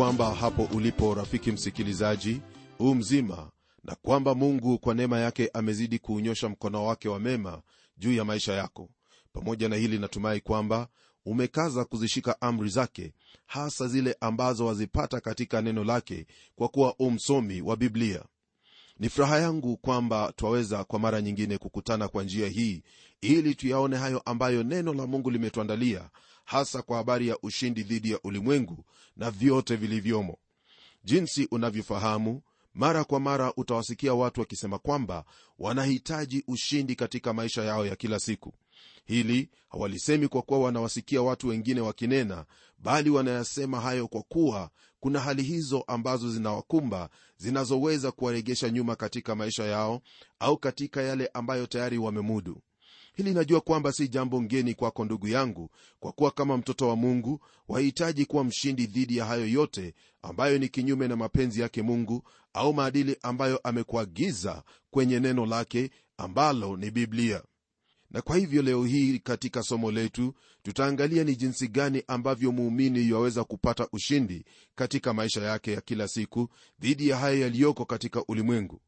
[0.00, 2.40] kwamba hapo ulipo rafiki msikilizaji
[2.78, 3.50] huu mzima
[3.84, 7.62] na kwamba mungu kwa neema yake amezidi kuunyosha mkono wake wa mema
[7.98, 8.88] juu ya maisha yako.
[9.32, 10.88] Pamoja na hili natumai kwamba
[11.26, 13.12] umekaza kuzishika amri zake
[13.46, 18.24] hasa zile ambazo wazipata katika neno lake kwa kuwa umsomi wa biblia.
[18.98, 22.82] Ni furaha yangu kwamba twaweza kwa mara nyingine kukutana kwa njia hii
[23.20, 26.10] ili tuyaone hayo ambayo neno la mungu limetuandalia
[26.50, 28.84] hasa kwa habari ya ushindi dhidi ya ulimwengu
[29.16, 30.36] na vyote vilivyomo.
[31.04, 32.42] Jinsi unavyofahamu
[32.74, 35.24] mara kwa mara utawasikia watu wakisema kwamba
[35.58, 38.54] wanahitaji ushindi katika maisha yao ya kila siku.
[39.04, 42.44] Hili hawalisemi kwa kuwa wanawasikia watu wengine wakinena
[42.78, 49.64] bali wanayasema hayo kwa kuwa kuna hali hizo ambazo zinawakumba zinazoweza kuwaregesha nyuma katika maisha
[49.64, 50.00] yao
[50.38, 52.62] au katika yale ambayo tayari wamemudu
[53.14, 57.40] hili najua kwamba si jambo ngeni kwako ndugu yangu kwa kuwa kama mtoto wa mungu
[57.68, 62.22] wahitaji kuwa mshindi dhidi ya hayo yote ambayo ni kinyume na mapenzi yake mungu
[62.54, 67.42] au maadili ambayo amekuagiza kwenye neno lake ambalo ni biblia.
[68.10, 73.44] Na kwa hivyo leo hii katika somo letu tutaangalia ni jinsi gani ambavyo muumini yaweza
[73.44, 74.44] kupata ushindi
[74.74, 76.48] katika maisha yake ya kila siku
[76.80, 78.80] dhidi ya haya yaliyoko katika ulimwengu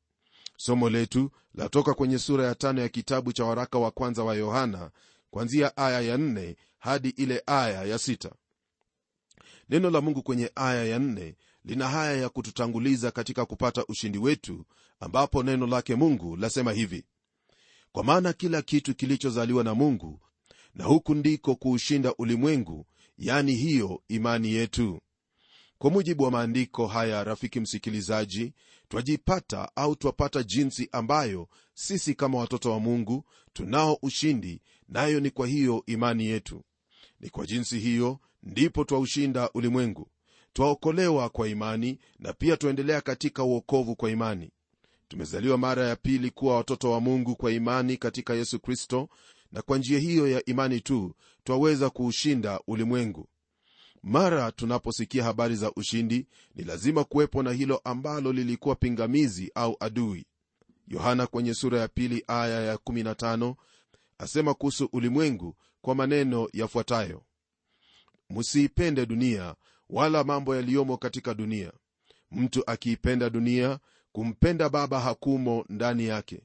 [0.65, 4.91] somo letu latoka kwenye sura ya tano ya kitabu cha waraka wa kwanza wa yohana
[5.31, 8.33] kwanzia aya ya nne hadi ile aya ya sita.
[9.69, 14.65] Neno la mungu kwenye aya ya nne lina haya ya kututanguliza katika kupata ushindi wetu
[15.01, 17.05] ambapo neno lake mungu lasema hivi.
[17.93, 20.21] Kwa maana kila kitu kilichozaliwa na mungu
[20.75, 22.87] na huku ndiko kuushinda ulimwengu
[23.19, 25.01] yani hiyo imani yetu
[25.82, 28.53] kwa mujibu wa maandiko haya rafiki msikilizaji
[28.88, 35.47] twajipata au twapata jinsi ambayo sisi kama watoto wa mungu tunao ushindi nayo ni kwa
[35.47, 36.62] hiyo imani yetu.
[37.21, 40.09] Ni kwa jinsi hiyo ndipo twaushinda ulimwengu.
[40.53, 44.50] Twaokolewa kwa imani na pia twaendelea katika uokovu kwa imani.
[45.09, 49.09] Tumezaliwa mara ya pili kuwa watoto wa mungu kwa imani katika yesu kristo
[49.53, 53.28] na kwa njia hiyo ya imani tu twaweza kuushinda ulimwengu
[54.03, 60.27] mara tunaposikia habari za ushindi ni lazima kuwepo na hilo ambalo lilikuwa pingamizi au adui.
[60.89, 63.55] Yohana kwenye sura ya pili aya ya 15
[64.19, 67.23] asema kuhusu ulimwengu kwa maneno yafuatayo.
[68.31, 69.55] Msiipende dunia
[69.91, 71.73] wala mambo yaliyomo katika dunia.
[72.31, 73.79] Mtu akiipenda dunia
[74.13, 76.41] kumpenda baba hakumo ndani yake.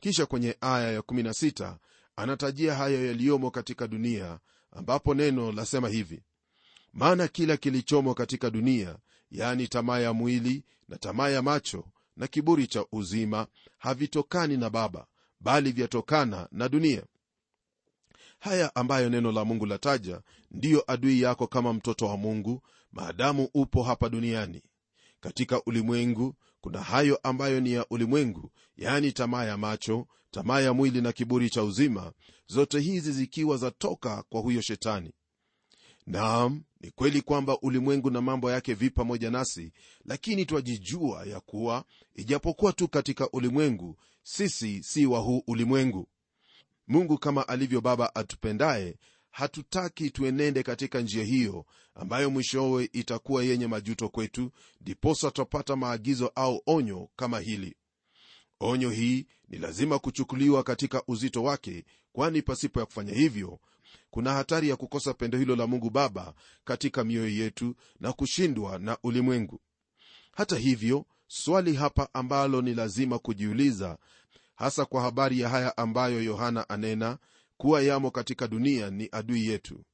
[0.00, 1.76] Kisha kwenye aya ya 16
[2.16, 4.38] anatajia hayo yaliyomo katika dunia
[4.72, 6.22] ambapo neno lasema hivi
[6.92, 8.98] maana kila kilichomo katika dunia
[9.30, 11.84] yani tamaa ya mwili na tamaa ya macho
[12.16, 13.46] na kiburi cha uzima
[13.78, 15.06] havitokani na baba
[15.40, 17.02] bali vyatokana na dunia.
[18.38, 20.20] Haya ambayo neno la mungu lataja
[20.50, 22.62] ndiyo adui yako kama mtoto wa mungu
[22.92, 24.62] maadamu upo hapa duniani.
[25.20, 31.00] Katika ulimwengu kuna hayo ambayo ni ya ulimwengu yaani tamaa ya macho tamaa ya mwili
[31.00, 32.12] na kiburi cha uzima
[32.46, 35.12] zote hizi zikiwa zatoka kwa huyo shetani
[36.10, 39.72] naam ni kweli kwamba ulimwengu na mambo yake vi pamoja nasi
[40.04, 41.84] lakini twajijua ya kuwa
[42.14, 46.08] ijapokuwa tu katika ulimwengu sisi si wa huu ulimwengu.
[46.88, 48.96] Mungu kama alivyo baba atupendaye
[49.30, 54.50] hatutaki tuenende katika njia hiyo ambayo mwishowe itakuwa yenye majuto kwetu
[54.80, 57.76] ndiposa twapata maagizo au onyo kama hili.
[58.60, 63.60] Onyo hii ni lazima kuchukuliwa katika uzito wake kwani pasipo ya kufanya hivyo
[64.10, 66.34] kuna hatari ya kukosa pendo hilo la mungu baba
[66.64, 69.60] katika mioyo yetu na kushindwa na ulimwengu.
[70.32, 73.98] Hata hivyo swali hapa ambalo ni lazima kujiuliza
[74.54, 77.18] hasa kwa habari ya haya ambayo yohana anena
[77.56, 79.84] kuwa yamo katika dunia ni adui yetu.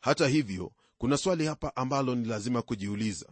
[0.00, 3.26] Hata hivyo kuna swali hapa ambalo ni lazima kujiuliza.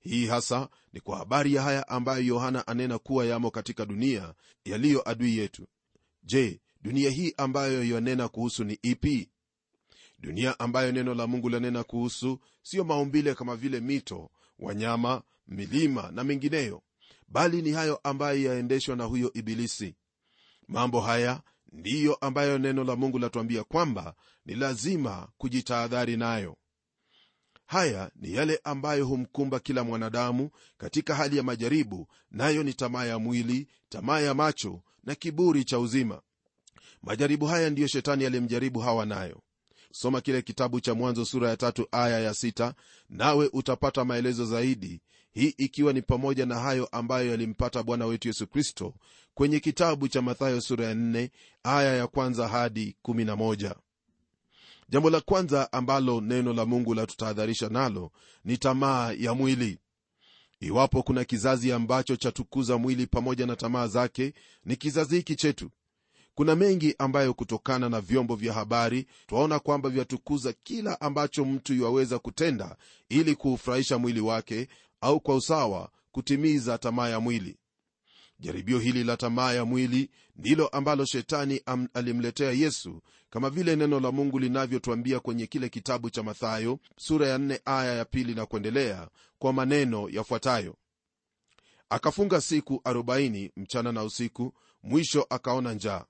[0.00, 4.34] Hii hasa ni kwa habari ya haya ambayo yohana anena kuwa yamo katika dunia
[4.64, 5.66] yaliyo adui yetu.
[6.22, 9.28] Je dunia hii ambayo yanena kuhusu ni ipi?
[10.18, 16.24] Dunia ambayo neno la mungu lanena kuhusu siyo maumbile kama vile mito wanyama milima na
[16.24, 16.82] mengineyo
[17.28, 19.94] bali ni hayo ambayo yaendeshwa na huyo ibilisi.
[20.68, 21.42] Mambo haya
[21.72, 26.56] ndiyo ambayo neno la mungu latuambia kwamba ni lazima kujitahadhari nayo.
[27.66, 33.18] Haya ni yale ambayo humkumba kila mwanadamu katika hali ya majaribu nayo ni tamaa ya
[33.18, 36.22] mwili tamaa ya macho na kiburi cha uzima
[37.06, 39.40] majaribu haya ndiyo shetani aliyemjaribu hawa nayo.
[39.92, 42.74] Soma kile kitabu cha mwanzo sura ya tatu aya ya sita
[43.10, 45.00] nawe utapata maelezo zaidi
[45.32, 48.94] hii ikiwa ni pamoja na hayo ambayo yalimpata bwana wetu yesu kristo
[49.34, 51.30] kwenye kitabu cha mathayo sura ya nne
[51.62, 53.74] aya ya kwanza hadi 11
[54.88, 58.10] jambo la kwanza ambalo neno la mungu latutahadharisha nalo
[58.44, 59.78] ni tamaa ya mwili.
[60.60, 64.32] Iwapo kuna kizazi ambacho chatukuza mwili pamoja na tamaa zake
[64.64, 65.70] ni kizazi hiki chetu
[66.36, 72.18] kuna mengi ambayo kutokana na vyombo vya habari twaona kwamba vyatukuza kila ambacho mtu iwaweza
[72.18, 72.76] kutenda
[73.08, 74.68] ili kuufurahisha mwili wake
[75.00, 77.56] au kwa usawa kutimiza tamaa ya mwili.
[78.38, 84.00] Jaribio hili la tamaa ya mwili ndilo ambalo shetani am, alimletea yesu kama vile neno
[84.00, 88.46] la mungu linavyotwambia kwenye kile kitabu cha mathayo sura ya 4 aya ya pili na
[88.46, 90.76] kuendelea kwa maneno yafuatayo.
[91.90, 94.52] Akafunga siku 40 mchana na usiku
[94.82, 96.04] mwisho akaona njaa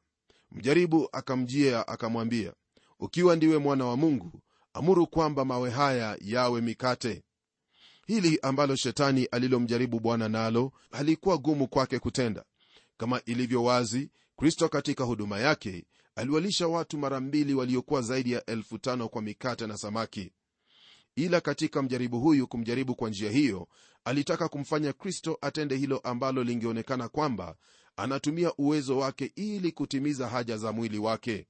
[0.52, 2.52] mjaribu akamjia akamwambia
[3.00, 7.22] ukiwa ndiwe mwana wa mungu amuru kwamba mawe haya yawe mikate.
[8.06, 12.44] Hili ambalo shetani alilomjaribu bwana nalo halikuwa gumu kwake kutenda.
[12.96, 15.84] Kama ilivyo wazi kristo katika huduma yake
[16.16, 20.32] aliwalisha watu mara mbili waliokuwa zaidi ya elfu tano kwa mikate na samaki.
[21.16, 23.68] Ila katika mjaribu huyu kumjaribu kwa njia hiyo
[24.04, 27.56] alitaka kumfanya kristo atende hilo ambalo lingeonekana kwamba
[27.96, 31.46] anatumia uwezo wake ili kutimiza haja za mwili wake.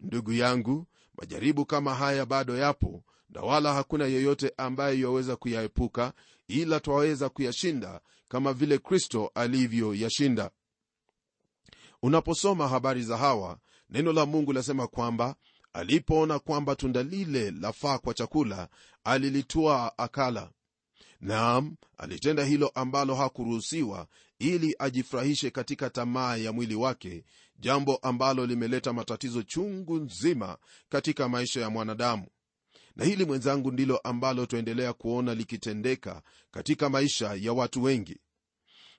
[0.00, 0.86] Ndugu yangu
[1.18, 6.12] majaribu kama haya bado yapo na wala hakuna yeyote ambaye yaweza kuyaepuka
[6.48, 10.50] ila twaweza kuyashinda kama vile kristo alivyoyashinda
[12.02, 13.58] unaposoma habari za hawa
[13.90, 15.34] neno la mungu lasema kwamba
[15.72, 18.68] alipoona kwamba tunda lile lafaa kwa chakula
[19.04, 20.50] alilitwaa akala.
[21.20, 24.06] Naam alitenda hilo ambalo hakuruhusiwa
[24.38, 27.24] ili ajifurahishe katika tamaa ya mwili wake
[27.58, 30.58] jambo ambalo limeleta matatizo chungu nzima
[30.88, 32.26] katika maisha ya mwanadamu.
[32.96, 38.18] Na hili mwenzangu ndilo ambalo twaendelea kuona likitendeka katika maisha ya watu wengi.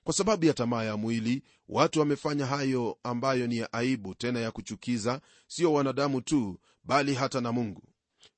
[0.04, 4.50] Kwa sababu ya tamaa ya mwili watu wamefanya hayo ambayo ni ya aibu tena ya
[4.50, 7.82] kuchukiza sio wanadamu tu bali hata na mungu.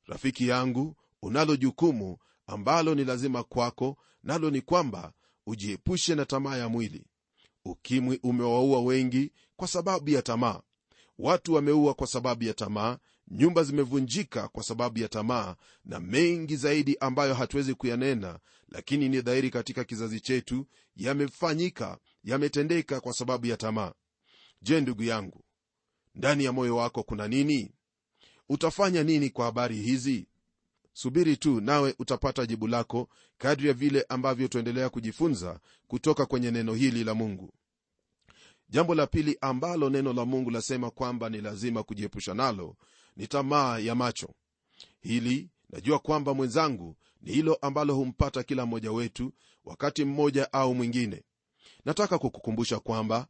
[0.06, 5.12] Rafiki yangu unalo jukumu ambalo ni lazima kwako nalo ni kwamba
[5.48, 7.04] ujiepushe na tamaa ya mwili.
[7.64, 10.60] Ukimwi umewaua wengi kwa sababu ya tamaa.
[11.18, 12.98] Watu wameua kwa sababu ya tamaa
[13.30, 19.50] nyumba zimevunjika kwa sababu ya tamaa na mengi zaidi ambayo hatuwezi kuyanena lakini ni dhahiri
[19.50, 20.66] katika kizazi chetu
[20.96, 23.92] yamefanyika yametendeka kwa sababu ya tamaa.
[24.62, 25.44] Je ndugu yangu
[26.14, 27.72] ndani ya moyo wako kuna nini?
[28.48, 30.26] Utafanya nini kwa habari hizi
[31.00, 33.08] subiri tu nawe utapata jibu lako
[33.38, 37.52] kadri ya vile ambavyo tuendelea kujifunza kutoka kwenye neno hili la mungu.
[38.68, 42.76] Jambo la pili ambalo neno la mungu lasema kwamba ni lazima kujiepusha nalo
[43.16, 44.28] ni tamaa ya macho.
[45.00, 49.32] Hili najua kwamba mwenzangu ni hilo ambalo humpata kila mmoja wetu
[49.64, 51.22] wakati mmoja au mwingine.
[51.84, 53.26] Nataka kukukumbusha kwamba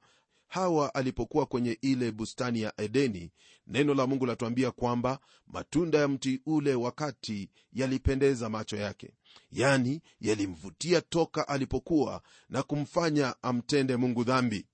[0.49, 3.31] hawa alipokuwa kwenye ile bustani ya edeni
[3.67, 9.11] neno la mungu latuambia kwamba matunda ya mti ule wakati yalipendeza macho yake.
[9.53, 14.67] Yani yalimvutia toka alipokuwa na kumfanya amtende mungu dhambi.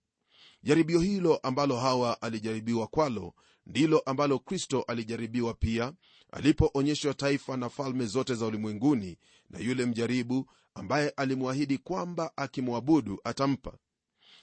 [0.62, 3.34] Jaribio hilo ambalo hawa alijaribiwa kwalo
[3.66, 5.92] ndilo ambalo kristo alijaribiwa pia
[6.32, 9.18] alipoonyeshwa taifa na falme zote za ulimwenguni
[9.50, 13.78] na yule mjaribu ambaye alimwahidi kwamba akimwabudu atampa.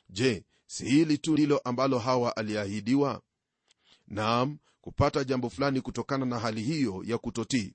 [0.10, 3.22] Je si hili tu ndilo ambalo hawa aliahidiwa?
[4.08, 7.74] Naam kupata jambo fulani kutokana na hali hiyo ya kutotii.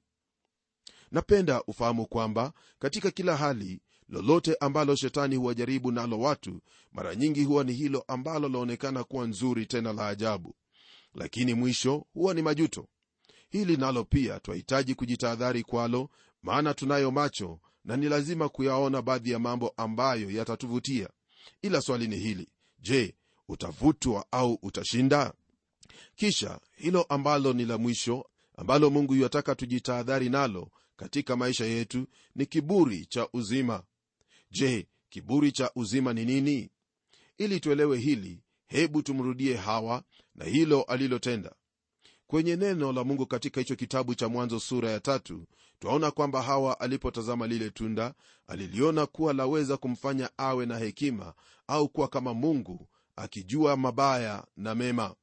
[1.10, 6.60] Napenda ufahamu kwamba katika kila hali lolote ambalo shetani huwajaribu nalo watu
[6.92, 10.54] mara nyingi huwa ni hilo ambalo laonekana kuwa nzuri tena la ajabu.
[11.14, 12.88] Lakini mwisho huwa ni majuto.
[13.48, 16.10] Hili nalo pia twahitaji kujitahadhari kwalo
[16.42, 21.08] maana tunayo macho na ni lazima kuyaona baadhi ya mambo ambayo yatatuvutia.
[21.62, 22.48] Ila swali ni hili
[22.78, 23.14] je
[23.48, 25.34] utavutwa au utashinda?
[26.16, 32.46] Kisha hilo ambalo ni la mwisho ambalo mungu yuataka tujitahadhari nalo katika maisha yetu ni
[32.46, 33.82] kiburi cha uzima.
[34.50, 36.70] Je kiburi cha uzima ni nini?
[37.38, 40.02] Ili tuelewe hili hebu tumrudie hawa
[40.34, 41.54] na hilo alilotenda
[42.26, 45.46] kwenye neno la mungu katika hicho kitabu cha mwanzo sura ya tatu
[45.78, 48.14] twaona kwamba hawa alipotazama lile tunda
[48.46, 51.34] aliliona kuwa laweza kumfanya awe na hekima
[51.66, 55.14] au kuwa kama mungu akijua mabaya na mema.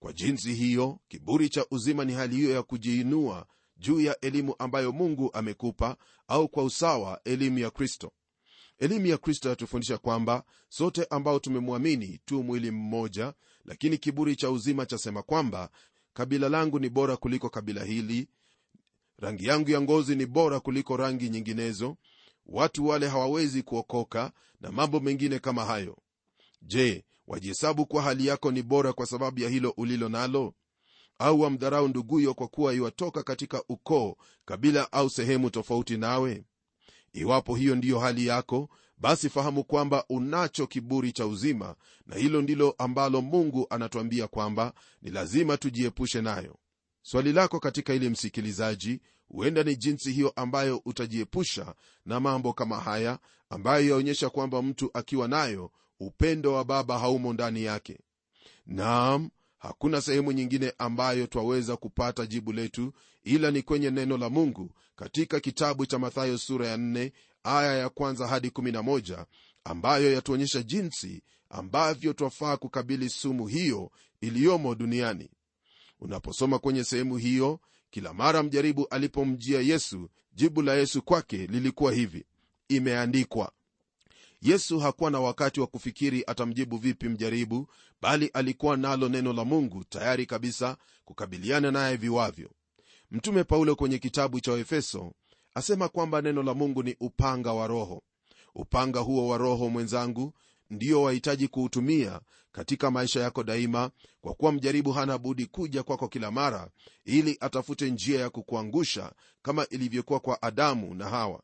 [0.00, 3.46] Kwa jinsi hiyo kiburi cha uzima ni hali hiyo ya kujiinua
[3.76, 5.96] juu ya elimu ambayo mungu amekupa
[6.28, 8.12] au kwa usawa elimu ya kristo.
[8.78, 13.34] Elimu ya kristo yatufundisha kwamba sote ambao tumemwamini tu mwili mmoja
[13.64, 15.70] lakini kiburi cha uzima chasema kwamba
[16.12, 18.28] kabila langu ni bora kuliko kabila hili.
[19.18, 21.96] Rangi yangu ya ngozi ni bora kuliko rangi nyinginezo.
[22.46, 25.98] Watu wale hawawezi kuokoka na mambo mengine kama hayo.
[26.62, 30.54] Je wajihesabu kuwa hali yako ni bora kwa sababu ya hilo ulilo nalo?
[31.18, 36.44] Au wamdharau nduguyo kwa kuwa iwatoka katika ukoo kabila au sehemu tofauti nawe?
[37.12, 38.68] Iwapo hiyo ndiyo hali yako
[39.00, 41.74] basi fahamu kwamba unacho kiburi cha uzima
[42.06, 46.56] na hilo ndilo ambalo mungu anatuambia kwamba ni lazima tujiepushe nayo.
[47.02, 51.74] Swali lako katika ili msikilizaji huenda ni jinsi hiyo ambayo utajiepusha
[52.06, 53.18] na mambo kama haya
[53.50, 57.98] ambayo yaonyesha kwamba mtu akiwa nayo upendo wa baba haumo ndani yake.
[58.66, 62.92] Naam hakuna sehemu nyingine ambayo twaweza kupata jibu letu
[63.24, 67.10] ila ni kwenye neno la mungu katika kitabu cha mathayo sura ya 4
[67.44, 69.24] aya ya kwanza hadi 11
[69.64, 75.30] ambayo yatuonyesha jinsi ambavyo twafaa kukabili sumu hiyo iliyomo duniani.
[76.00, 82.24] Unaposoma kwenye sehemu hiyo kila mara mjaribu alipomjia yesu jibu la yesu kwake lilikuwa hivi.
[82.68, 83.52] Imeandikwa
[84.42, 87.66] yesu hakuwa na wakati wa kufikiri atamjibu vipi mjaribu
[88.02, 92.50] bali alikuwa nalo neno la mungu tayari kabisa kukabiliana naye viwavyo.
[93.10, 95.12] Mtume paulo kwenye kitabu cha efeso
[95.54, 98.02] asema kwamba neno la mungu ni upanga wa roho.
[98.54, 100.32] Upanga huo wa roho mwenzangu
[100.70, 102.20] ndio wahitaji kuutumia
[102.52, 103.90] katika maisha yako daima
[104.20, 106.70] kwa kuwa mjaribu hana budi kuja kwako kila mara
[107.04, 111.42] ili atafute njia ya kukuangusha kama ilivyokuwa kwa adamu na hawa.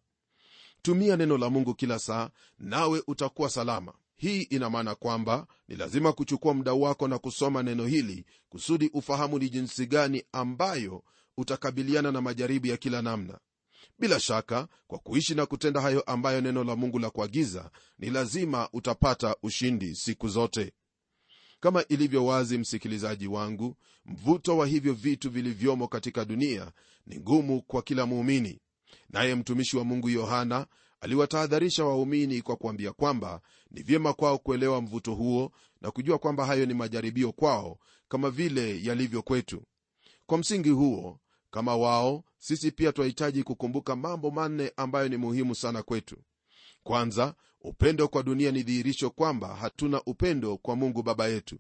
[0.82, 3.92] Tumia neno la mungu kila saa nawe utakuwa salama.
[4.16, 9.38] Hii ina maana kwamba ni lazima kuchukua muda wako na kusoma neno hili kusudi ufahamu
[9.38, 11.02] ni jinsi gani ambayo
[11.36, 13.38] utakabiliana na majaribu ya kila namna
[13.98, 18.68] bila shaka kwa kuishi na kutenda hayo ambayo neno la mungu la kuagiza ni lazima
[18.72, 20.72] utapata ushindi siku zote.
[21.60, 26.72] Kama ilivyo wazi msikilizaji wangu mvuto wa hivyo vitu vilivyomo katika dunia
[27.06, 28.60] ni ngumu kwa kila muumini.
[29.10, 30.66] Naye mtumishi wa mungu yohana
[31.00, 33.40] aliwatahadharisha waumini kwa kuambia kwamba
[33.70, 37.78] ni vyema kwao kuelewa mvuto huo na kujua kwamba hayo ni majaribio kwao
[38.08, 39.62] kama vile yalivyo kwetu.
[40.26, 45.82] Kwa msingi huo kama wao sisi pia twahitaji kukumbuka mambo manne ambayo ni muhimu sana
[45.82, 46.16] kwetu.
[46.82, 51.58] Kwanza upendo kwa dunia ni dhihirisho kwamba hatuna upendo kwa mungu baba yetu.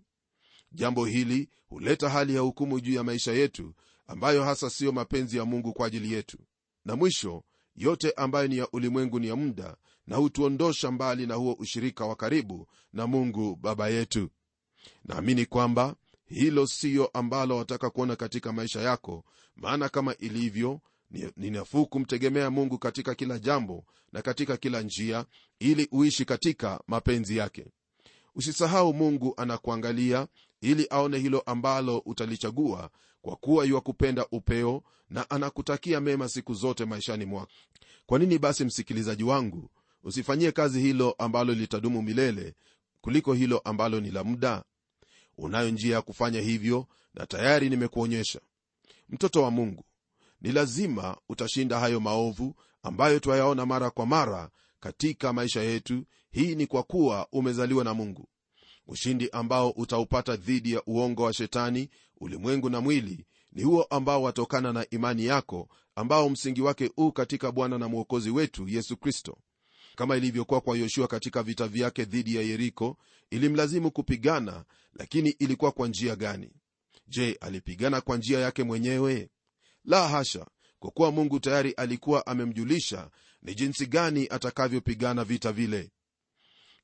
[0.72, 3.74] Jambo hili huleta hali ya hukumu juu ya maisha yetu
[4.06, 6.38] ambayo hasa siyo mapenzi ya mungu kwa ajili yetu.
[6.84, 7.44] Na mwisho
[7.76, 12.16] yote ambayo ni ya ulimwengu ni ya muda na hutuondosha mbali na huo ushirika wa
[12.16, 14.28] karibu na mungu baba yetu.
[15.04, 19.24] Naamini kwamba hilo siyo ambalo wataka kuona katika maisha yako
[19.56, 20.80] maana kama ilivyo
[21.36, 25.24] ni, nafuu kumtegemea mungu katika kila jambo na katika kila njia
[25.58, 27.66] ili uishi katika mapenzi yake.
[28.34, 30.26] Usisahau mungu anakuangalia
[30.60, 32.90] ili aone hilo ambalo utalichagua
[33.22, 37.52] kwa kuwa yuwakupenda upeo na anakutakia mema siku zote maishani mwako
[38.06, 39.70] kwa nini basi msikilizaji wangu
[40.04, 42.54] usifanyie kazi hilo ambalo litadumu milele
[43.00, 44.64] kuliko hilo ambalo ni la muda
[45.38, 48.40] unayo njia ya kufanya hivyo na tayari nimekuonyesha.
[49.08, 49.84] Mtoto wa mungu
[50.40, 54.50] ni lazima utashinda hayo maovu ambayo twayaona mara kwa mara
[54.80, 56.04] katika maisha yetu.
[56.30, 58.28] Hii ni kwa kuwa umezaliwa na mungu.
[58.86, 61.90] Ushindi ambao utaupata dhidi ya uongo wa shetani
[62.20, 67.52] ulimwengu na mwili ni huo ambao watokana na imani yako ambao msingi wake u katika
[67.52, 69.38] bwana na mwokozi wetu yesu kristo
[69.96, 72.96] kama ilivyokuwa kwa yoshua katika vita vyake dhidi ya yeriko
[73.30, 76.50] ilimlazimu kupigana lakini ilikuwa kwa njia gani?
[77.08, 79.30] Je alipigana kwa njia yake mwenyewe?
[79.84, 80.46] La hasha!
[80.78, 83.10] Kwa kuwa mungu tayari alikuwa amemjulisha
[83.42, 85.90] ni jinsi gani atakavyopigana vita vile.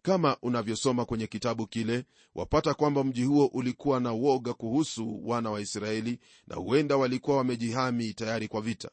[0.03, 2.05] Kama unavyosoma kwenye kitabu kile
[2.35, 8.15] wapata kwamba mji huo ulikuwa na woga kuhusu wana wa israeli na huenda walikuwa wamejihami
[8.15, 8.91] tayari kwa vita.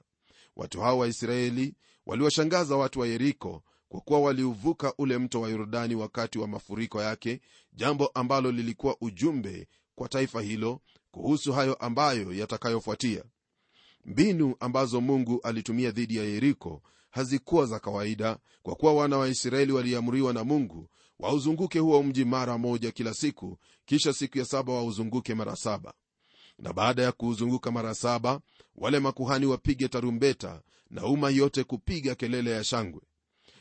[0.55, 6.39] Watu hao waisraeli waliwashangaza watu wa yeriko kwa kuwa waliuvuka ule mto wa yordani wakati
[6.39, 7.41] wa mafuriko yake
[7.73, 10.81] jambo ambalo lilikuwa ujumbe kwa taifa hilo
[11.11, 13.23] kuhusu hayo ambayo yatakayofuatia.
[14.05, 19.71] Mbinu ambazo mungu alitumia dhidi ya yeriko hazikuwa za kawaida kwa kuwa wana wa israeli
[19.71, 25.35] waliamriwa na mungu wauzunguke huo mji mara moja kila siku kisha siku ya saba wauzunguke
[25.35, 25.93] mara saba.
[26.59, 28.41] Na baada ya kuuzunguka mara saba
[28.75, 33.01] wale makuhani wapige tarumbeta na umma yote kupiga kelele ya shangwe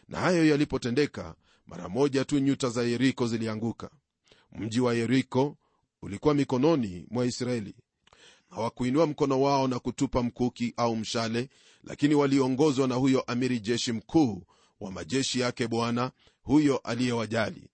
[0.08, 1.34] na hayo yalipotendeka
[1.66, 3.90] mara moja tu nyuta za yeriko zilianguka.
[4.52, 5.56] Mji wa yeriko
[6.02, 7.74] ulikuwa mikononi mwa israeli.
[8.50, 11.48] Hawakuinua mkono wao na kutupa mkuki au mshale
[11.84, 14.42] lakini waliongozwa na huyo amiri jeshi mkuu
[14.80, 16.10] wa majeshi yake bwana
[16.42, 17.68] huyo aliyewajali.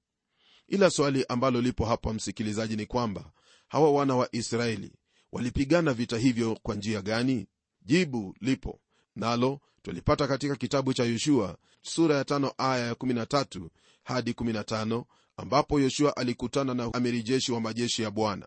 [0.69, 3.31] Ila swali ambalo lipo hapa msikilizaji ni kwamba
[3.69, 4.93] hawa wana wa israeli
[5.33, 7.47] walipigana vita hivyo kwa njia gani?
[7.83, 8.81] Jibu lipo
[9.17, 13.69] nalo twalipata katika kitabu cha yoshua sura ya tano aya ya 13
[14.05, 15.05] hadi 15
[15.37, 18.47] ambapo yoshua alikutana na amiri jeshi wa majeshi ya bwana.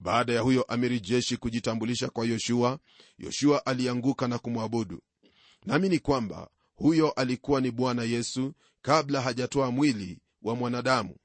[0.00, 2.78] Baada ya huyo amiri jeshi kujitambulisha kwa yoshua
[3.18, 5.00] yoshua alianguka na kumwabudu.
[5.66, 8.52] Naamini kwamba huyo alikuwa ni bwana yesu
[8.82, 11.16] kabla hajatoa mwili wa mwanadamu.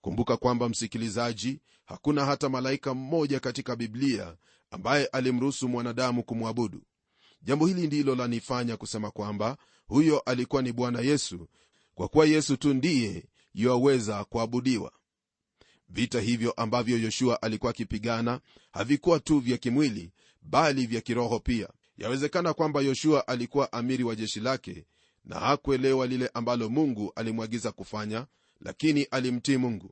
[0.00, 4.36] Kumbuka kwamba msikilizaji hakuna hata malaika mmoja katika biblia
[4.70, 6.82] ambaye alimruhusu mwanadamu kumwabudu
[7.42, 9.56] jambo hili ndilo lanifanya kusema kwamba
[9.86, 11.48] huyo alikuwa ni bwana yesu
[11.94, 14.92] kwa kuwa yesu tu ndiye yuwaweza kuabudiwa.
[15.88, 18.40] Vita hivyo ambavyo yoshua alikuwa akipigana
[18.72, 21.68] havikuwa tu vya kimwili bali vya kiroho pia.
[21.98, 24.84] Yawezekana kwamba yoshua alikuwa amiri wa jeshi lake
[25.24, 28.26] na hakuelewa lile ambalo mungu alimwagiza kufanya
[28.60, 29.90] lakini alimtii mungu.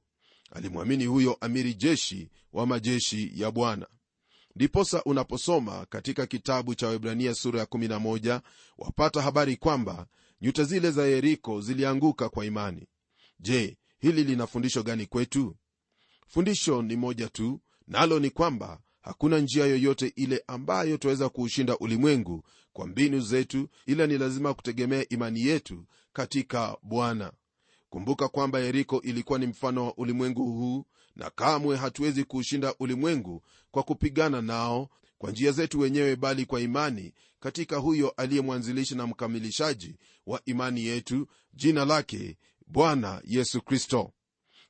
[0.52, 3.87] Alimwamini huyo amiri jeshi wa majeshi ya bwana
[4.57, 8.40] ndiposa unaposoma katika kitabu cha webrania sura ya 11
[8.78, 10.07] wapata habari kwamba
[10.42, 12.87] nyuta zile za yeriko zilianguka kwa imani.
[13.40, 15.57] Je hili lina fundisho gani kwetu?
[16.26, 22.45] Fundisho ni moja tu nalo ni kwamba hakuna njia yoyote ile ambayo twaweza kuushinda ulimwengu
[22.73, 27.33] kwa mbinu zetu ila ni lazima kutegemea imani yetu katika bwana.
[27.90, 30.85] Kumbuka kwamba yeriko ilikuwa ni mfano wa ulimwengu huu
[31.21, 37.15] na kamwe hatuwezi kuushinda ulimwengu kwa kupigana nao kwa njia zetu wenyewe bali kwa imani
[37.41, 39.97] katika huyo aliye mwanzilishi na mkamilishaji
[40.27, 44.12] wa imani yetu jina lake bwana yesu kristo.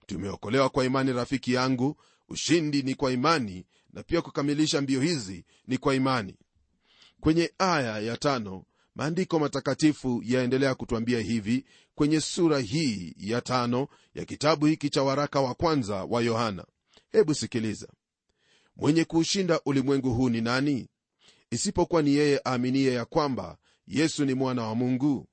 [0.06, 1.96] Tumeokolewa kwa imani rafiki yangu.
[2.28, 6.36] Ushindi ni kwa imani na pia kukamilisha mbio hizi ni kwa imani.
[7.20, 11.64] Kwenye aya ya tano maandiko matakatifu yaendelea kutwambia hivi
[12.00, 16.64] kwenye sura hii ya tano ya kitabu hiki cha waraka wa kwanza wa yohana.
[17.12, 17.88] Hebu sikiliza.
[18.76, 20.88] Mwenye kuushinda ulimwengu huu ni nani?
[21.50, 25.26] Isipokuwa ni yeye aaminiye ya kwamba yesu ni mwana wa mungu.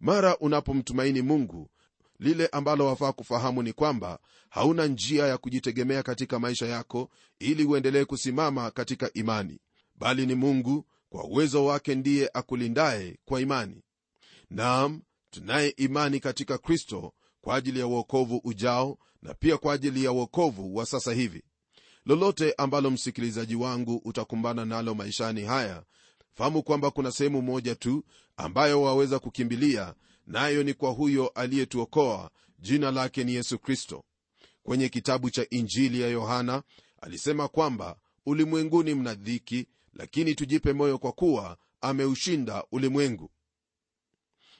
[0.00, 1.70] Mara unapomtumaini mungu
[2.18, 8.04] lile ambalo wafaa kufahamu ni kwamba hauna njia ya kujitegemea katika maisha yako ili uendelee
[8.04, 9.58] kusimama katika imani
[9.96, 13.82] bali ni mungu kwa uwezo wake ndiye akulindaye kwa imani.
[14.50, 15.02] Naam
[15.36, 20.76] tunaye imani katika kristo kwa ajili ya uokovu ujao na pia kwa ajili ya uokovu
[20.76, 21.42] wa sasa hivi.
[22.06, 25.82] Lolote ambalo msikilizaji wangu utakumbana nalo maishani haya
[26.34, 28.04] fahamu kwamba kuna sehemu moja tu
[28.36, 29.94] ambayo waweza kukimbilia
[30.26, 32.30] nayo ni kwa huyo aliyetuokoa.
[32.58, 34.04] Jina lake ni yesu kristo.
[34.62, 36.62] Kwenye kitabu cha injili ya yohana
[37.00, 37.96] alisema kwamba
[38.26, 43.30] ulimwenguni mna dhiki lakini tujipe moyo kwa kuwa ameushinda ulimwengu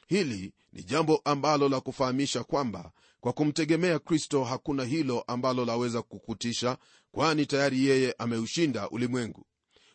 [0.07, 6.77] hili ni jambo ambalo la kufahamisha kwamba kwa kumtegemea kristo hakuna hilo ambalo laweza kukutisha
[7.11, 9.45] kwani tayari yeye ameushinda ulimwengu.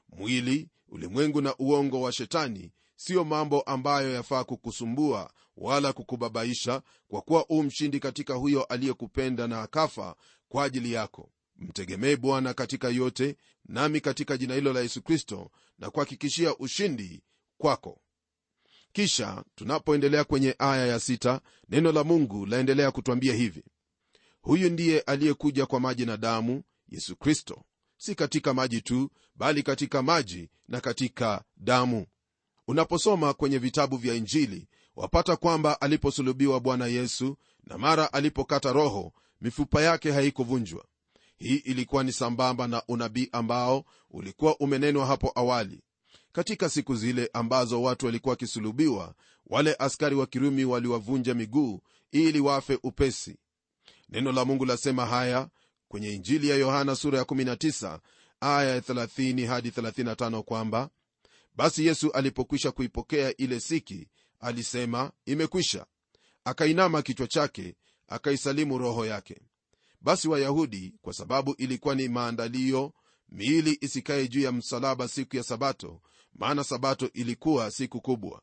[0.08, 7.46] Mwili ulimwengu na uongo wa shetani siyo mambo ambayo yafaa kukusumbua wala kukubabaisha kwa kuwa
[7.48, 10.16] u mshindi katika huyo aliyekupenda na akafa
[10.48, 11.30] kwa ajili yako.
[11.56, 17.22] Mtegemee bwana katika yote nami katika jina hilo la yesu kristo na kuhakikishia ushindi
[17.58, 18.00] kwako
[18.92, 23.64] kisha tunapoendelea kwenye aya ya sita, neno la mungu laendelea kutwambia hivi.
[24.40, 27.64] Huyu ndiye aliyekuja kwa maji na damu yesu kristo.
[27.96, 32.06] Si katika maji tu bali katika maji na katika damu.
[32.68, 39.82] Unaposoma kwenye vitabu vya injili wapata kwamba aliposulubiwa bwana yesu na mara alipokata roho mifupa
[39.82, 40.84] yake haikuvunjwa.
[41.36, 45.82] Hii ilikuwa ni sambamba na unabii ambao ulikuwa umenenwa hapo awali
[46.32, 49.14] katika siku zile ambazo watu walikuwa wakisulubiwa
[49.46, 51.80] wale askari wa kirumi waliwavunja miguu
[52.12, 53.36] ili wafe upesi.
[54.08, 55.48] Neno la mungu lasema haya
[55.88, 57.98] kwenye injili ya yohana sura ya 19
[58.40, 60.90] aya ya 30 hadi 35 kwamba
[61.56, 64.08] basi yesu alipokwisha kuipokea ile siki
[64.40, 65.86] alisema imekwisha.
[66.44, 67.74] Akainama kichwa chake
[68.08, 69.40] akaisalimu roho yake.
[70.00, 72.92] Basi wayahudi kwa sababu ilikuwa ni maandalio
[73.28, 76.00] miili isikaye juu ya msalaba siku ya sabato
[76.34, 78.42] maana sabato ilikuwa siku kubwa.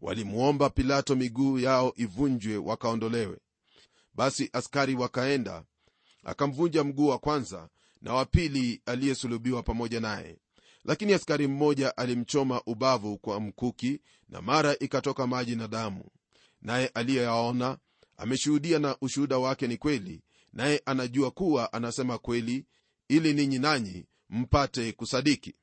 [0.00, 3.38] Walimwomba pilato miguu yao ivunjwe wakaondolewe.
[4.14, 5.64] Basi askari wakaenda
[6.24, 7.68] akamvunja mguu wa kwanza
[8.02, 10.38] na wa pili aliyesulubiwa pamoja naye.
[10.84, 16.04] Lakini askari mmoja alimchoma ubavu kwa mkuki na mara ikatoka maji na damu.
[16.62, 17.78] Naye aliyeyaona
[18.16, 20.22] ameshuhudia na ushuhuda wake ni kweli
[20.52, 22.64] naye anajua kuwa anasema kweli
[23.08, 25.54] ili ninyi nanyi mpate kusadiki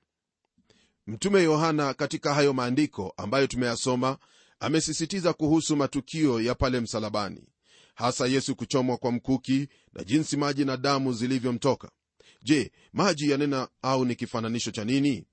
[1.08, 4.18] mtume yohana katika hayo maandiko ambayo tumeyasoma
[4.60, 7.48] amesisitiza kuhusu matukio ya pale msalabani
[7.96, 11.92] hasa yesu kuchomwa kwa mkuki na jinsi maji na damu zilivyomtoka.
[12.44, 15.26] Je maji yanena au ni kifananisho cha nini?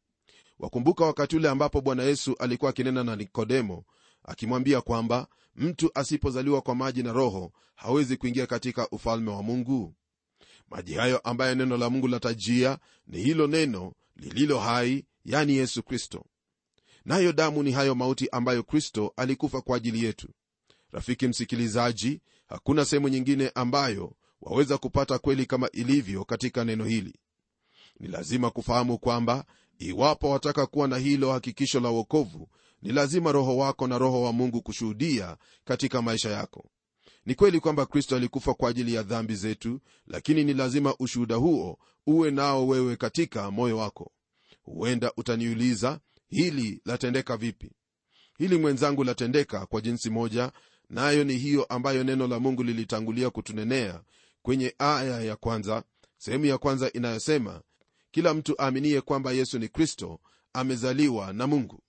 [0.59, 3.85] Wakumbuka wakati ule ambapo bwana yesu alikuwa akinena na nikodemo
[4.25, 9.95] akimwambia kwamba mtu asipozaliwa kwa maji na roho hawezi kuingia katika ufalme wa mungu
[10.71, 16.25] maji hayo ambayo neno la mungu latajia ni hilo neno lililo hai yani yesu kristo.
[17.05, 20.29] Nayo damu ni hayo mauti ambayo kristo alikufa kwa ajili yetu.
[20.93, 27.15] Rafiki msikilizaji hakuna sehemu nyingine ambayo waweza kupata kweli kama ilivyo katika neno hili.
[28.01, 29.45] Ni lazima kufahamu kwamba
[29.79, 32.49] iwapo wataka kuwa na hilo hakikisho la uokovu
[32.83, 36.71] ni lazima roho wako na roho wa mungu kushuhudia katika maisha yako
[37.27, 41.79] ni kweli kwamba kristo alikufa kwa ajili ya dhambi zetu lakini ni lazima ushuhuda huo
[42.07, 44.13] uwe nao wewe katika moyo wako.
[44.63, 47.71] Huenda utaniuliza hili latendeka vipi?
[48.39, 50.53] Hili mwenzangu latendeka kwa jinsi moja
[50.91, 54.03] nayo ni hiyo ambayo neno la mungu lilitangulia kutunenea
[54.43, 55.83] kwenye aya ya kwanza
[56.19, 57.63] sehemu ya kwanza inayosema
[58.11, 60.21] kila mtu aaminiye kwamba yesu ni kristo
[60.53, 61.81] amezaliwa na mungu.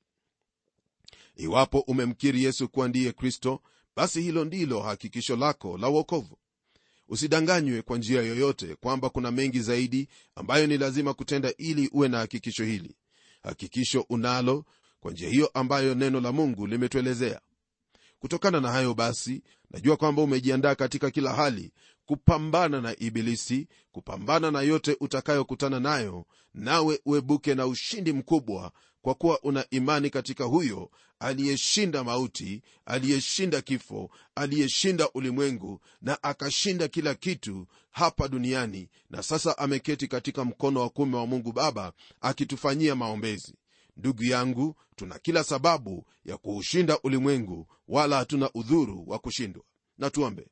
[1.35, 3.61] Iwapo umemkiri yesu kuwa ndiye kristo
[3.95, 6.37] basi hilo ndilo hakikisho lako la uokovu
[7.07, 12.17] usidanganywe kwa njia yoyote kwamba kuna mengi zaidi ambayo ni lazima kutenda ili uwe na
[12.17, 12.95] hakikisho hili.
[13.43, 14.65] Hakikisho unalo
[14.99, 17.41] kwa njia hiyo ambayo neno la mungu limetuelezea.
[18.19, 21.71] Kutokana na hayo basi najua kwamba umejiandaa katika kila hali
[22.05, 29.41] kupambana na ibilisi kupambana na yote utakayokutana nayo nawe uebuke na ushindi mkubwa kwa kuwa
[29.43, 38.27] una imani katika huyo aliyeshinda mauti aliyeshinda kifo aliyeshinda ulimwengu na akashinda kila kitu hapa
[38.27, 43.55] duniani na sasa ameketi katika mkono wa kume wa mungu baba akitufanyia maombezi.
[43.97, 49.63] Ndugu yangu tuna kila sababu ya kuushinda ulimwengu wala hatuna udhuru wa kushindwa.
[49.97, 50.47] Na tuombe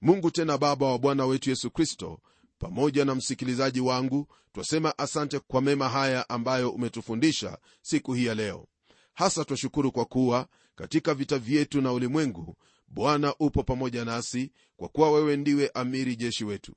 [0.00, 2.20] mungu tena baba wa bwana wetu yesu kristo
[2.58, 8.66] pamoja na msikilizaji wangu twasema asante kwa mema haya ambayo umetufundisha siku hii ya leo.
[9.14, 12.56] Hasa twashukuru kwa kuwa katika vita vyetu na ulimwengu
[12.88, 16.74] bwana upo pamoja nasi kwa kuwa wewe ndiwe amiri jeshi wetu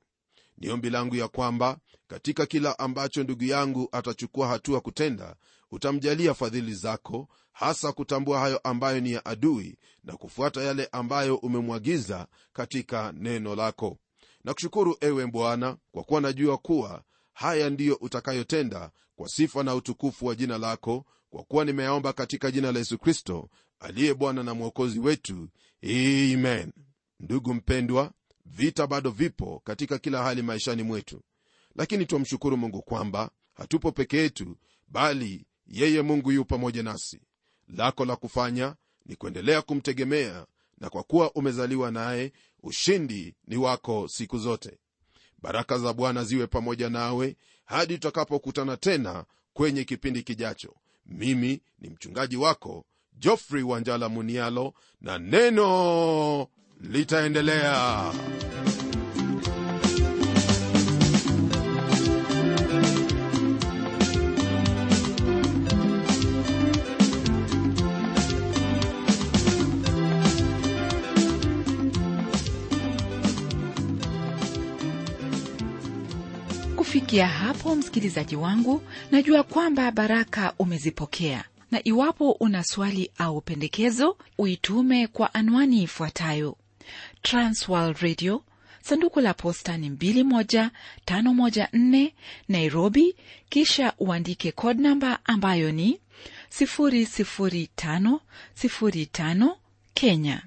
[0.58, 5.36] ni ombi langu ya kwamba katika kila ambacho ndugu yangu atachukua hatua kutenda
[5.70, 12.26] utamjalia fadhili zako hasa kutambua hayo ambayo ni ya adui na kufuata yale ambayo umemwagiza
[12.52, 13.98] katika neno lako.
[14.44, 20.34] Nakushukuru ewe bwana kwa kuwa najua kuwa haya ndiyo utakayotenda kwa sifa na utukufu wa
[20.34, 23.48] jina lako kwa kuwa nimeyaomba katika jina la yesu kristo
[23.80, 25.48] aliye bwana na mwokozi wetu.
[25.82, 26.72] Amen.
[27.20, 28.12] Ndugu mpendwa
[28.44, 31.20] vita bado vipo katika kila hali maishani mwetu.
[31.76, 34.56] Lakini twamshukuru mungu kwamba hatupo peke yetu
[34.88, 37.20] bali yeye mungu yu pamoja nasi.
[37.68, 38.76] Lako la kufanya
[39.06, 40.46] ni kuendelea kumtegemea
[40.78, 44.78] na kwa kuwa umezaliwa naye ushindi ni wako siku zote.
[45.38, 50.74] Baraka za bwana ziwe pamoja nawe hadi tutakapokutana tena kwenye kipindi kijacho.
[51.06, 56.48] Mimi ni mchungaji wako jofrey wanjala munialo na neno
[56.80, 58.12] litaendelea.
[76.76, 81.44] Kufikia hapo msikilizaji wangu najua kwamba baraka umezipokea.
[81.70, 86.56] Na iwapo una swali au pendekezo uitume kwa anwani ifuatayo
[87.24, 88.44] transworld radio
[88.82, 92.12] sanduku la posta ni 21514
[92.48, 93.16] nairobi
[93.48, 96.00] kisha uandike code namba ambayo ni
[96.60, 99.56] 00505
[99.94, 100.42] kenya